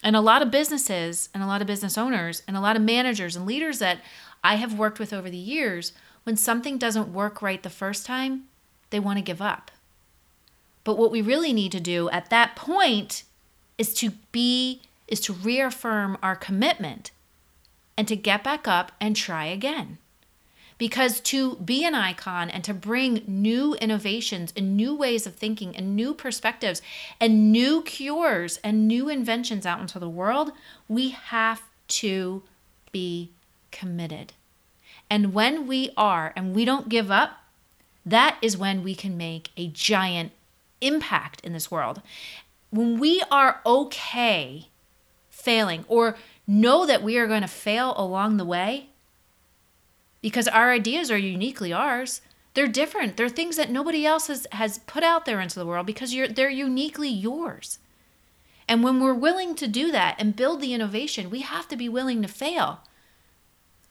And 0.02 0.16
a 0.16 0.20
lot 0.20 0.42
of 0.42 0.50
businesses 0.50 1.28
and 1.34 1.42
a 1.42 1.46
lot 1.46 1.60
of 1.60 1.66
business 1.66 1.98
owners 1.98 2.42
and 2.48 2.56
a 2.56 2.60
lot 2.60 2.76
of 2.76 2.82
managers 2.82 3.36
and 3.36 3.46
leaders 3.46 3.78
that 3.78 3.98
I 4.42 4.56
have 4.56 4.78
worked 4.78 4.98
with 4.98 5.12
over 5.12 5.30
the 5.30 5.36
years, 5.36 5.92
when 6.24 6.36
something 6.36 6.78
doesn't 6.78 7.12
work 7.12 7.42
right 7.42 7.62
the 7.62 7.70
first 7.70 8.06
time, 8.06 8.44
they 8.90 8.98
want 8.98 9.18
to 9.18 9.22
give 9.22 9.40
up. 9.40 9.70
But 10.84 10.98
what 10.98 11.12
we 11.12 11.22
really 11.22 11.52
need 11.52 11.72
to 11.72 11.80
do 11.80 12.10
at 12.10 12.30
that 12.30 12.56
point 12.56 13.24
is 13.78 13.94
to 13.94 14.12
be 14.32 14.82
is 15.06 15.20
to 15.20 15.32
reaffirm 15.32 16.16
our 16.22 16.34
commitment 16.34 17.10
and 17.96 18.08
to 18.08 18.16
get 18.16 18.42
back 18.42 18.66
up 18.66 18.92
and 19.00 19.14
try 19.14 19.44
again. 19.44 19.98
Because 20.82 21.20
to 21.20 21.54
be 21.58 21.84
an 21.84 21.94
icon 21.94 22.50
and 22.50 22.64
to 22.64 22.74
bring 22.74 23.22
new 23.28 23.74
innovations 23.74 24.52
and 24.56 24.76
new 24.76 24.96
ways 24.96 25.28
of 25.28 25.36
thinking 25.36 25.76
and 25.76 25.94
new 25.94 26.12
perspectives 26.12 26.82
and 27.20 27.52
new 27.52 27.82
cures 27.82 28.58
and 28.64 28.88
new 28.88 29.08
inventions 29.08 29.64
out 29.64 29.78
into 29.78 30.00
the 30.00 30.08
world, 30.08 30.50
we 30.88 31.10
have 31.10 31.62
to 31.86 32.42
be 32.90 33.30
committed. 33.70 34.32
And 35.08 35.32
when 35.32 35.68
we 35.68 35.90
are 35.96 36.32
and 36.34 36.52
we 36.52 36.64
don't 36.64 36.88
give 36.88 37.12
up, 37.12 37.44
that 38.04 38.36
is 38.42 38.56
when 38.56 38.82
we 38.82 38.96
can 38.96 39.16
make 39.16 39.50
a 39.56 39.68
giant 39.68 40.32
impact 40.80 41.40
in 41.42 41.52
this 41.52 41.70
world. 41.70 42.02
When 42.70 42.98
we 42.98 43.22
are 43.30 43.60
okay 43.64 44.66
failing 45.30 45.84
or 45.86 46.16
know 46.44 46.86
that 46.86 47.04
we 47.04 47.18
are 47.18 47.28
going 47.28 47.42
to 47.42 47.46
fail 47.46 47.94
along 47.96 48.36
the 48.36 48.44
way, 48.44 48.88
because 50.22 50.48
our 50.48 50.70
ideas 50.70 51.10
are 51.10 51.18
uniquely 51.18 51.72
ours. 51.72 52.22
They're 52.54 52.68
different. 52.68 53.16
They're 53.16 53.28
things 53.28 53.56
that 53.56 53.70
nobody 53.70 54.06
else 54.06 54.28
has, 54.28 54.46
has 54.52 54.78
put 54.78 55.02
out 55.02 55.26
there 55.26 55.40
into 55.40 55.58
the 55.58 55.66
world 55.66 55.86
because 55.86 56.14
you're, 56.14 56.28
they're 56.28 56.48
uniquely 56.48 57.08
yours. 57.08 57.78
And 58.68 58.82
when 58.82 59.00
we're 59.00 59.12
willing 59.12 59.54
to 59.56 59.68
do 59.68 59.90
that 59.92 60.16
and 60.18 60.36
build 60.36 60.60
the 60.60 60.72
innovation, 60.72 61.28
we 61.28 61.40
have 61.40 61.68
to 61.68 61.76
be 61.76 61.88
willing 61.88 62.22
to 62.22 62.28
fail. 62.28 62.80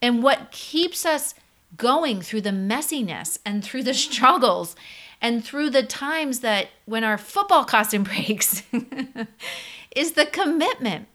And 0.01 0.23
what 0.23 0.51
keeps 0.51 1.05
us 1.05 1.35
going 1.77 2.21
through 2.21 2.41
the 2.41 2.49
messiness 2.49 3.37
and 3.45 3.63
through 3.63 3.83
the 3.83 3.93
struggles 3.93 4.75
and 5.21 5.43
through 5.43 5.69
the 5.69 5.83
times 5.83 6.39
that 6.39 6.69
when 6.85 7.03
our 7.03 7.17
football 7.17 7.63
costume 7.63 8.03
breaks 8.05 8.63
is 9.95 10.13
the 10.13 10.25
commitment. 10.25 11.07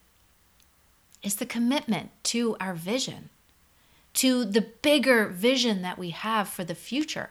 Is 1.23 1.37
the 1.37 1.47
commitment 1.47 2.11
to 2.25 2.57
our 2.61 2.73
vision, 2.73 3.31
to 4.17 4.45
the 4.45 4.67
bigger 4.83 5.27
vision 5.27 5.83
that 5.83 5.99
we 5.99 6.11
have 6.11 6.49
for 6.49 6.65
the 6.65 6.75
future. 6.75 7.31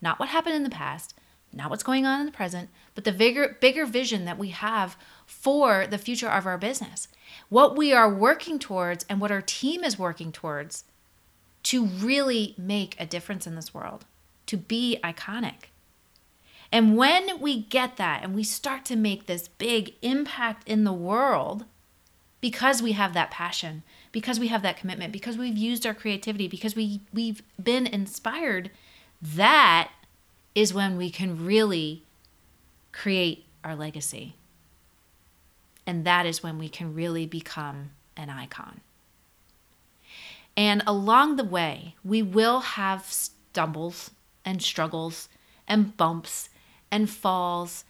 Not 0.00 0.18
what 0.18 0.30
happened 0.30 0.54
in 0.56 0.62
the 0.62 0.70
past, 0.70 1.14
not 1.52 1.70
what's 1.70 1.82
going 1.82 2.06
on 2.06 2.20
in 2.20 2.26
the 2.26 2.32
present, 2.32 2.70
but 2.94 3.04
the 3.04 3.12
bigger 3.12 3.56
bigger 3.60 3.86
vision 3.86 4.24
that 4.24 4.38
we 4.38 4.48
have 4.48 4.96
for 5.26 5.86
the 5.86 5.98
future 5.98 6.28
of 6.28 6.46
our 6.46 6.58
business 6.58 7.08
what 7.48 7.76
we 7.76 7.92
are 7.92 8.12
working 8.12 8.58
towards 8.58 9.04
and 9.08 9.20
what 9.20 9.30
our 9.30 9.42
team 9.42 9.84
is 9.84 9.98
working 9.98 10.32
towards 10.32 10.84
to 11.62 11.84
really 11.84 12.54
make 12.56 12.94
a 13.00 13.06
difference 13.06 13.46
in 13.46 13.56
this 13.56 13.74
world, 13.74 14.04
to 14.46 14.56
be 14.56 14.98
iconic. 15.02 15.70
And 16.72 16.96
when 16.96 17.40
we 17.40 17.62
get 17.62 17.96
that 17.96 18.22
and 18.22 18.34
we 18.34 18.42
start 18.42 18.84
to 18.86 18.96
make 18.96 19.26
this 19.26 19.48
big 19.48 19.94
impact 20.02 20.68
in 20.68 20.84
the 20.84 20.92
world, 20.92 21.64
because 22.40 22.82
we 22.82 22.92
have 22.92 23.14
that 23.14 23.30
passion, 23.30 23.82
because 24.12 24.38
we 24.38 24.48
have 24.48 24.62
that 24.62 24.76
commitment, 24.76 25.12
because 25.12 25.36
we've 25.36 25.56
used 25.56 25.86
our 25.86 25.94
creativity, 25.94 26.48
because 26.48 26.76
we, 26.76 27.00
we've 27.12 27.42
been 27.62 27.86
inspired, 27.86 28.70
that 29.22 29.90
is 30.54 30.72
when 30.72 30.96
we 30.96 31.10
can 31.10 31.44
really 31.44 32.02
create 32.92 33.46
our 33.64 33.74
legacy. 33.74 34.34
And 35.86 36.04
that 36.04 36.26
is 36.26 36.42
when 36.42 36.58
we 36.58 36.68
can 36.68 36.94
really 36.94 37.26
become 37.26 37.90
an 38.16 38.30
icon. 38.30 38.80
And 40.56 40.82
along 40.86 41.36
the 41.36 41.44
way, 41.44 41.94
we 42.02 42.22
will 42.22 42.60
have 42.60 43.04
stumbles 43.06 44.10
and 44.44 44.62
struggles 44.62 45.28
and 45.68 45.96
bumps 45.96 46.48
and 46.90 47.10
falls. 47.10 47.84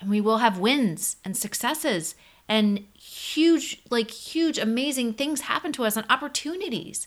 And 0.00 0.08
we 0.08 0.20
will 0.20 0.38
have 0.38 0.58
wins 0.58 1.16
and 1.24 1.36
successes 1.36 2.14
and 2.50 2.84
huge, 2.98 3.80
like 3.90 4.10
huge, 4.10 4.58
amazing 4.58 5.14
things 5.14 5.42
happen 5.42 5.72
to 5.72 5.84
us 5.84 5.96
and 5.96 6.04
opportunities. 6.10 7.06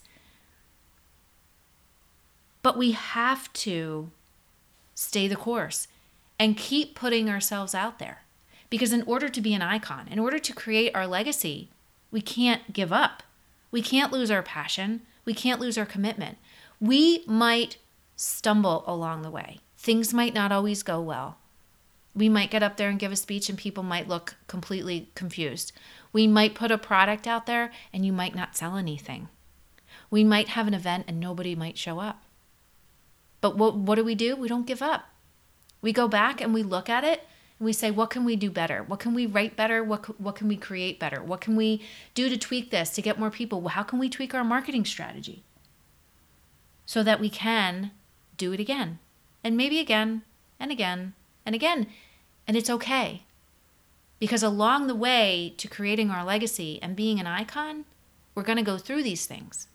But 2.61 2.77
we 2.77 2.93
have 2.93 3.51
to 3.53 4.09
stay 4.95 5.27
the 5.27 5.35
course 5.35 5.89
and 6.39 6.55
keep 6.55 6.95
putting 6.95 7.29
ourselves 7.29 7.75
out 7.75 7.99
there. 7.99 8.21
Because 8.69 8.93
in 8.93 9.03
order 9.03 9.27
to 9.27 9.41
be 9.41 9.53
an 9.53 9.61
icon, 9.61 10.07
in 10.09 10.17
order 10.17 10.39
to 10.39 10.53
create 10.53 10.95
our 10.95 11.05
legacy, 11.05 11.67
we 12.09 12.21
can't 12.21 12.71
give 12.71 12.93
up. 12.93 13.21
We 13.69 13.81
can't 13.81 14.13
lose 14.13 14.31
our 14.31 14.43
passion. 14.43 15.01
We 15.25 15.33
can't 15.33 15.59
lose 15.59 15.77
our 15.77 15.85
commitment. 15.85 16.37
We 16.79 17.25
might 17.27 17.77
stumble 18.15 18.85
along 18.87 19.23
the 19.23 19.29
way. 19.29 19.59
Things 19.77 20.13
might 20.13 20.33
not 20.33 20.53
always 20.53 20.83
go 20.83 21.01
well. 21.01 21.37
We 22.15 22.29
might 22.29 22.51
get 22.51 22.63
up 22.63 22.77
there 22.77 22.89
and 22.89 22.99
give 22.99 23.11
a 23.11 23.15
speech 23.15 23.49
and 23.49 23.57
people 23.57 23.83
might 23.83 24.07
look 24.07 24.35
completely 24.47 25.09
confused. 25.15 25.71
We 26.11 26.27
might 26.27 26.55
put 26.55 26.71
a 26.71 26.77
product 26.77 27.27
out 27.27 27.45
there 27.45 27.71
and 27.91 28.05
you 28.05 28.13
might 28.13 28.35
not 28.35 28.55
sell 28.55 28.75
anything. 28.75 29.29
We 30.11 30.23
might 30.23 30.49
have 30.49 30.67
an 30.67 30.75
event 30.75 31.05
and 31.07 31.19
nobody 31.19 31.55
might 31.55 31.77
show 31.77 31.99
up. 31.99 32.23
But 33.41 33.57
what, 33.57 33.75
what 33.75 33.95
do 33.95 34.03
we 34.03 34.15
do? 34.15 34.35
We 34.35 34.47
don't 34.47 34.67
give 34.67 34.81
up. 34.81 35.05
We 35.81 35.91
go 35.91 36.07
back 36.07 36.39
and 36.39 36.53
we 36.53 36.63
look 36.63 36.87
at 36.87 37.03
it 37.03 37.27
and 37.59 37.65
we 37.65 37.73
say, 37.73 37.91
what 37.91 38.09
can 38.09 38.23
we 38.23 38.35
do 38.35 38.51
better? 38.51 38.83
What 38.83 38.99
can 38.99 39.13
we 39.13 39.25
write 39.25 39.55
better? 39.55 39.83
What, 39.83 40.19
what 40.19 40.35
can 40.35 40.47
we 40.47 40.55
create 40.55 40.99
better? 40.99 41.21
What 41.21 41.41
can 41.41 41.55
we 41.55 41.81
do 42.13 42.29
to 42.29 42.37
tweak 42.37 42.69
this 42.69 42.91
to 42.91 43.01
get 43.01 43.19
more 43.19 43.31
people? 43.31 43.67
How 43.67 43.83
can 43.83 43.99
we 43.99 44.07
tweak 44.07 44.33
our 44.33 44.43
marketing 44.43 44.85
strategy 44.85 45.43
so 46.85 47.03
that 47.03 47.19
we 47.19 47.29
can 47.29 47.91
do 48.37 48.53
it 48.53 48.59
again 48.59 48.99
and 49.43 49.57
maybe 49.57 49.79
again 49.79 50.21
and 50.59 50.71
again 50.71 51.13
and 51.45 51.55
again? 51.55 51.87
And 52.47 52.57
it's 52.57 52.69
okay. 52.69 53.23
Because 54.19 54.43
along 54.43 54.87
the 54.87 54.95
way 54.95 55.53
to 55.57 55.67
creating 55.67 56.09
our 56.09 56.23
legacy 56.23 56.79
and 56.81 56.95
being 56.95 57.19
an 57.19 57.27
icon, 57.27 57.85
we're 58.35 58.43
going 58.43 58.57
to 58.57 58.63
go 58.63 58.77
through 58.77 59.03
these 59.03 59.25
things. 59.25 59.67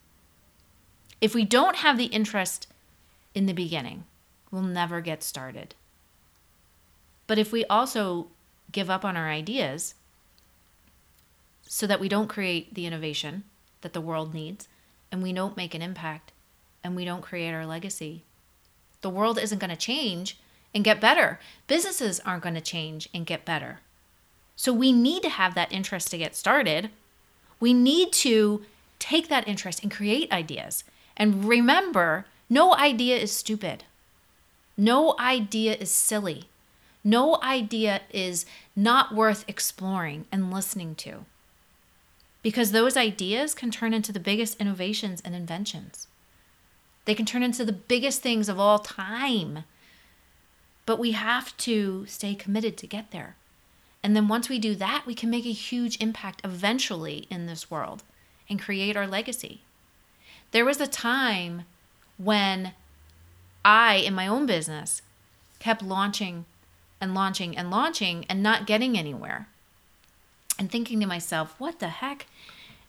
If 1.20 1.34
we 1.34 1.44
don't 1.44 1.76
have 1.76 1.98
the 1.98 2.06
interest 2.06 2.68
in 3.38 3.46
the 3.46 3.52
beginning. 3.52 4.02
We'll 4.50 4.62
never 4.62 5.00
get 5.00 5.22
started. 5.22 5.76
But 7.28 7.38
if 7.38 7.52
we 7.52 7.64
also 7.66 8.26
give 8.72 8.90
up 8.90 9.04
on 9.04 9.16
our 9.16 9.28
ideas 9.28 9.94
so 11.62 11.86
that 11.86 12.00
we 12.00 12.08
don't 12.08 12.28
create 12.28 12.74
the 12.74 12.84
innovation 12.84 13.44
that 13.82 13.92
the 13.92 14.00
world 14.00 14.34
needs 14.34 14.66
and 15.12 15.22
we 15.22 15.32
don't 15.32 15.56
make 15.56 15.72
an 15.72 15.82
impact 15.82 16.32
and 16.82 16.96
we 16.96 17.04
don't 17.04 17.22
create 17.22 17.52
our 17.52 17.64
legacy, 17.64 18.24
the 19.02 19.10
world 19.10 19.38
isn't 19.38 19.60
going 19.60 19.70
to 19.70 19.76
change 19.76 20.36
and 20.74 20.84
get 20.84 21.00
better. 21.00 21.38
Businesses 21.66 22.20
aren't 22.24 22.42
going 22.42 22.54
to 22.54 22.60
change 22.60 23.08
and 23.14 23.26
get 23.26 23.44
better. 23.44 23.80
So 24.56 24.72
we 24.72 24.92
need 24.92 25.22
to 25.22 25.28
have 25.28 25.54
that 25.54 25.72
interest 25.72 26.10
to 26.10 26.18
get 26.18 26.34
started. 26.34 26.90
We 27.60 27.72
need 27.72 28.12
to 28.14 28.64
take 28.98 29.28
that 29.28 29.46
interest 29.46 29.82
and 29.82 29.90
create 29.90 30.32
ideas. 30.32 30.84
And 31.16 31.44
remember 31.44 32.26
no 32.50 32.74
idea 32.74 33.16
is 33.16 33.32
stupid. 33.32 33.84
No 34.76 35.14
idea 35.18 35.74
is 35.74 35.90
silly. 35.90 36.48
No 37.04 37.40
idea 37.42 38.02
is 38.10 38.46
not 38.74 39.14
worth 39.14 39.44
exploring 39.48 40.26
and 40.32 40.52
listening 40.52 40.94
to. 40.96 41.24
Because 42.42 42.72
those 42.72 42.96
ideas 42.96 43.54
can 43.54 43.70
turn 43.70 43.92
into 43.92 44.12
the 44.12 44.20
biggest 44.20 44.60
innovations 44.60 45.20
and 45.24 45.34
inventions. 45.34 46.06
They 47.04 47.14
can 47.14 47.26
turn 47.26 47.42
into 47.42 47.64
the 47.64 47.72
biggest 47.72 48.22
things 48.22 48.48
of 48.48 48.60
all 48.60 48.78
time. 48.78 49.64
But 50.88 50.98
we 50.98 51.12
have 51.12 51.54
to 51.58 52.06
stay 52.06 52.34
committed 52.34 52.78
to 52.78 52.86
get 52.86 53.10
there. 53.10 53.36
And 54.02 54.16
then 54.16 54.26
once 54.26 54.48
we 54.48 54.58
do 54.58 54.74
that, 54.76 55.04
we 55.04 55.14
can 55.14 55.28
make 55.28 55.44
a 55.44 55.52
huge 55.52 56.00
impact 56.00 56.40
eventually 56.42 57.26
in 57.30 57.44
this 57.44 57.70
world 57.70 58.04
and 58.48 58.58
create 58.58 58.96
our 58.96 59.06
legacy. 59.06 59.60
There 60.50 60.64
was 60.64 60.80
a 60.80 60.86
time 60.86 61.64
when 62.16 62.72
I, 63.66 63.96
in 63.96 64.14
my 64.14 64.26
own 64.26 64.46
business, 64.46 65.02
kept 65.58 65.82
launching 65.82 66.46
and 67.02 67.14
launching 67.14 67.54
and 67.54 67.70
launching 67.70 68.24
and 68.26 68.42
not 68.42 68.66
getting 68.66 68.96
anywhere. 68.96 69.46
And 70.58 70.72
thinking 70.72 71.00
to 71.00 71.06
myself, 71.06 71.54
what 71.58 71.80
the 71.80 71.88
heck? 71.88 72.24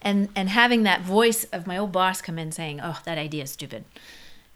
And 0.02 0.30
and 0.38 0.48
having 0.48 0.84
that 0.84 1.02
voice 1.02 1.44
of 1.52 1.68
my 1.68 1.78
old 1.78 1.92
boss 1.92 2.22
come 2.22 2.40
in 2.40 2.54
saying, 2.54 2.80
"Oh, 2.82 3.02
that 3.04 3.18
idea 3.18 3.44
is 3.44 3.52
stupid." 3.52 3.84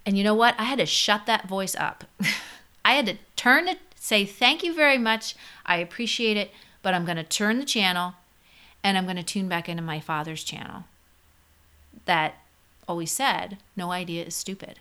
And 0.06 0.17
you 0.17 0.24
know 0.24 0.34
what? 0.34 0.56
I 0.58 0.63
had 0.63 0.80
to 0.80 0.86
shut 0.86 1.26
that 1.26 1.50
voice 1.50 1.76
up. 1.76 2.06
I 2.86 2.94
had 2.94 3.06
to 3.06 3.17
turn 3.43 3.67
it 3.67 3.79
say, 3.95 4.25
"Thank 4.25 4.63
you 4.63 4.73
very 4.73 4.97
much. 4.97 5.36
I 5.65 5.77
appreciate 5.77 6.38
it, 6.38 6.51
but 6.82 6.93
I'm 6.93 7.06
going 7.06 7.17
to 7.17 7.23
turn 7.23 7.60
the 7.60 7.65
channel 7.65 8.15
and 8.84 8.97
I'm 8.97 9.06
going 9.06 9.17
to 9.17 9.23
tune 9.23 9.47
back 9.47 9.67
into 9.67 9.84
my 9.84 9.99
father's 9.99 10.43
channel." 10.43 10.86
That 12.06 12.36
always 12.88 13.12
said, 13.12 13.58
no 13.75 13.91
idea 13.91 14.25
is 14.25 14.36
stupid. 14.36 14.79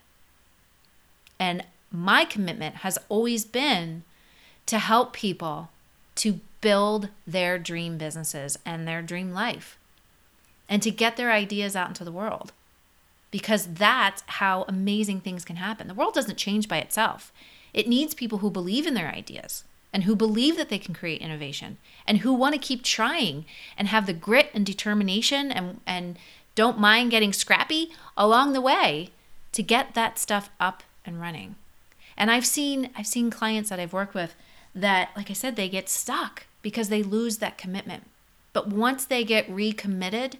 And 1.38 1.64
my 1.90 2.24
commitment 2.24 2.76
has 2.76 2.98
always 3.08 3.44
been 3.44 4.02
to 4.66 4.78
help 4.78 5.12
people 5.12 5.70
to 6.16 6.40
build 6.60 7.08
their 7.26 7.58
dream 7.58 7.98
businesses 7.98 8.58
and 8.64 8.86
their 8.86 9.02
dream 9.02 9.32
life 9.32 9.78
and 10.68 10.82
to 10.82 10.90
get 10.90 11.16
their 11.16 11.32
ideas 11.32 11.74
out 11.74 11.88
into 11.88 12.04
the 12.04 12.12
world 12.12 12.52
because 13.30 13.66
that's 13.66 14.22
how 14.26 14.64
amazing 14.68 15.20
things 15.20 15.44
can 15.44 15.56
happen. 15.56 15.88
The 15.88 15.94
world 15.94 16.14
doesn't 16.14 16.36
change 16.36 16.68
by 16.68 16.78
itself, 16.78 17.32
it 17.72 17.88
needs 17.88 18.14
people 18.14 18.38
who 18.38 18.50
believe 18.50 18.86
in 18.86 18.94
their 18.94 19.08
ideas 19.08 19.64
and 19.92 20.04
who 20.04 20.16
believe 20.16 20.56
that 20.56 20.68
they 20.68 20.78
can 20.78 20.94
create 20.94 21.20
innovation 21.20 21.78
and 22.06 22.18
who 22.18 22.32
want 22.32 22.54
to 22.54 22.60
keep 22.60 22.82
trying 22.82 23.44
and 23.76 23.88
have 23.88 24.06
the 24.06 24.12
grit 24.12 24.50
and 24.54 24.64
determination 24.64 25.52
and, 25.52 25.80
and 25.86 26.18
don't 26.54 26.78
mind 26.78 27.10
getting 27.10 27.32
scrappy 27.32 27.90
along 28.16 28.52
the 28.52 28.60
way 28.60 29.10
to 29.52 29.62
get 29.62 29.94
that 29.94 30.18
stuff 30.18 30.50
up 30.58 30.82
and 31.04 31.20
running. 31.20 31.56
And 32.16 32.30
I've 32.30 32.46
seen 32.46 32.90
I've 32.96 33.06
seen 33.06 33.30
clients 33.30 33.70
that 33.70 33.80
I've 33.80 33.92
worked 33.92 34.14
with 34.14 34.34
that 34.74 35.10
like 35.16 35.30
I 35.30 35.34
said 35.34 35.56
they 35.56 35.68
get 35.68 35.88
stuck 35.88 36.46
because 36.62 36.88
they 36.88 37.02
lose 37.02 37.38
that 37.38 37.58
commitment. 37.58 38.04
But 38.52 38.68
once 38.68 39.04
they 39.04 39.24
get 39.24 39.48
recommitted 39.50 40.38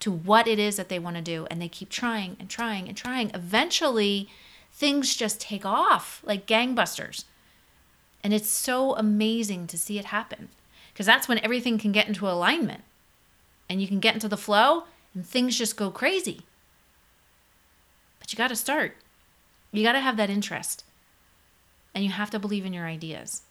to 0.00 0.10
what 0.10 0.46
it 0.46 0.58
is 0.58 0.76
that 0.76 0.88
they 0.88 0.98
want 0.98 1.16
to 1.16 1.22
do 1.22 1.46
and 1.50 1.60
they 1.60 1.68
keep 1.68 1.88
trying 1.88 2.36
and 2.40 2.48
trying 2.48 2.88
and 2.88 2.96
trying, 2.96 3.30
eventually 3.34 4.28
things 4.74 5.14
just 5.14 5.40
take 5.40 5.64
off 5.64 6.20
like 6.24 6.46
gangbusters. 6.46 7.24
And 8.22 8.34
it's 8.34 8.48
so 8.48 8.96
amazing 8.96 9.66
to 9.68 9.78
see 9.78 9.98
it 9.98 10.06
happen 10.06 10.48
because 10.92 11.06
that's 11.06 11.28
when 11.28 11.42
everything 11.44 11.78
can 11.78 11.92
get 11.92 12.08
into 12.08 12.28
alignment 12.28 12.82
and 13.68 13.80
you 13.80 13.86
can 13.86 14.00
get 14.00 14.14
into 14.14 14.28
the 14.28 14.36
flow 14.36 14.84
and 15.14 15.26
things 15.26 15.56
just 15.56 15.76
go 15.76 15.90
crazy. 15.90 16.40
But 18.18 18.32
you 18.32 18.36
got 18.36 18.48
to 18.48 18.56
start. 18.56 18.96
You 19.72 19.82
got 19.82 19.92
to 19.92 20.00
have 20.00 20.16
that 20.16 20.30
interest. 20.30 20.84
And 21.94 22.02
you 22.02 22.10
have 22.10 22.30
to 22.30 22.38
believe 22.38 22.64
in 22.64 22.72
your 22.72 22.86
ideas. 22.86 23.42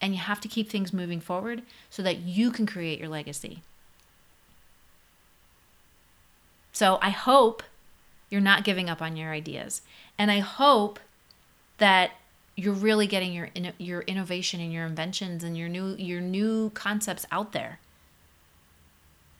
And 0.00 0.12
you 0.12 0.18
have 0.20 0.40
to 0.40 0.48
keep 0.48 0.68
things 0.70 0.92
moving 0.92 1.20
forward 1.20 1.62
so 1.90 2.02
that 2.02 2.18
you 2.18 2.50
can 2.50 2.66
create 2.66 2.98
your 2.98 3.08
legacy. 3.08 3.62
So 6.72 6.98
I 7.02 7.10
hope 7.10 7.62
you're 8.30 8.40
not 8.40 8.64
giving 8.64 8.90
up 8.90 9.00
on 9.00 9.16
your 9.16 9.32
ideas. 9.32 9.82
And 10.18 10.30
I 10.30 10.40
hope 10.40 10.98
that 11.78 12.12
you're 12.56 12.74
really 12.74 13.06
getting 13.06 13.32
your 13.32 13.50
your 13.78 14.02
innovation 14.02 14.60
and 14.60 14.72
your 14.72 14.84
inventions 14.84 15.44
and 15.44 15.56
your 15.56 15.68
new 15.68 15.94
your 15.96 16.20
new 16.20 16.70
concepts 16.70 17.26
out 17.30 17.52
there. 17.52 17.78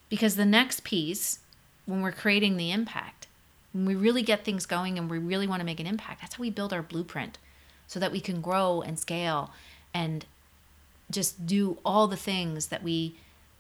Because 0.09 0.37
the 0.37 0.47
next 0.47 0.85
piece 0.85 1.41
when 1.89 2.03
we're 2.03 2.13
creating 2.13 2.59
the 2.59 2.71
impact. 2.71 3.27
When 3.73 3.87
we 3.87 3.95
really 3.95 4.21
get 4.23 4.45
things 4.45 4.67
going 4.67 4.99
and 4.99 5.11
we 5.11 5.19
really 5.19 5.47
want 5.47 5.61
to 5.61 5.67
make 5.67 5.81
an 5.81 5.87
impact, 5.87 6.21
that's 6.21 6.35
how 6.35 6.43
we 6.43 6.51
build 6.51 6.73
our 6.73 6.83
blueprint 6.83 7.39
so 7.87 7.99
that 7.99 8.13
we 8.13 8.21
can 8.21 8.43
grow 8.43 8.83
and 8.83 8.99
scale 8.99 9.51
and 9.95 10.27
just 11.11 11.47
do 11.47 11.79
all 11.87 12.07
the 12.07 12.17
things 12.17 12.67
that 12.67 12.83
we 12.83 13.17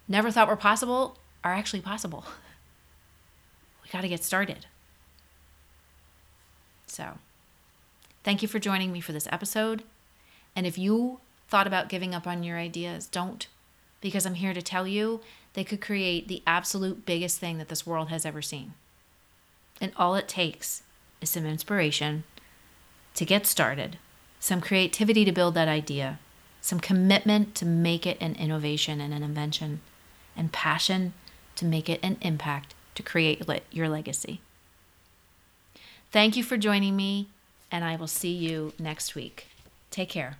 never 0.07 0.31
thought 0.31 0.47
were 0.47 0.57
possible 0.57 1.17
are 1.43 1.55
actually 1.55 1.81
possible. 1.81 2.25
We 3.83 3.93
got 3.93 4.03
to 4.03 4.09
get 4.09 4.23
started. 4.23 4.67
So, 6.89 7.19
thank 8.25 8.43
you 8.43 8.49
for 8.49 8.59
joining 8.59 8.93
me 8.93 9.01
for 9.01 9.13
this 9.13 9.29
episode. 9.31 9.83
And 10.57 10.67
if 10.67 10.79
you 10.79 11.21
thought 11.49 11.67
about 11.67 11.89
giving 11.89 12.15
up 12.15 12.27
on 12.27 12.43
your 12.43 12.59
ideas, 12.59 13.07
don't, 13.07 13.47
because 14.01 14.27
I'm 14.27 14.35
here 14.35 14.55
to 14.55 14.63
tell 14.63 14.87
you 14.87 15.21
they 15.55 15.65
could 15.65 15.81
create 15.81 16.29
the 16.29 16.43
absolute 16.47 17.07
biggest 17.07 17.39
thing 17.39 17.59
that 17.59 17.69
this 17.69 17.87
world 17.87 18.09
has 18.09 18.25
ever 18.27 18.43
seen. 18.43 18.75
And 19.81 19.93
all 19.97 20.15
it 20.15 20.29
takes 20.29 20.83
is 21.21 21.31
some 21.31 21.47
inspiration 21.47 22.25
to 23.15 23.25
get 23.25 23.47
started, 23.47 23.99
some 24.41 24.61
creativity 24.61 25.25
to 25.25 25.33
build 25.33 25.55
that 25.55 25.69
idea, 25.69 26.19
some 26.61 26.81
commitment 26.81 27.55
to 27.57 27.67
make 27.67 28.07
it 28.07 28.19
an 28.21 28.35
innovation 28.37 29.01
and 29.01 29.13
an 29.13 29.23
invention, 29.23 29.81
and 30.37 30.53
passion 30.53 31.15
to 31.57 31.65
make 31.65 31.89
it 31.89 32.01
an 32.03 32.17
impact 32.21 32.75
to 32.95 33.03
create 33.03 33.43
your 33.71 33.89
legacy. 33.89 34.41
Thank 36.11 36.37
you 36.37 36.43
for 36.43 36.57
joining 36.57 36.97
me. 36.97 37.29
and 37.71 37.85
I 37.85 37.97
will 37.97 38.07
see 38.07 38.33
you 38.33 38.73
next 38.79 39.15
week. 39.15 39.47
Take 39.91 40.09
care. 40.09 40.39